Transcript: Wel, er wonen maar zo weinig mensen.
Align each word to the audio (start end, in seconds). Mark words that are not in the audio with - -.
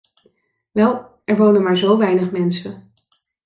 Wel, 0.71 1.07
er 1.25 1.37
wonen 1.37 1.63
maar 1.63 1.77
zo 1.77 1.97
weinig 1.97 2.31
mensen. 2.31 2.91